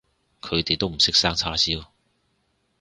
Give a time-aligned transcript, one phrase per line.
[0.41, 1.85] 佢哋都唔識生叉燒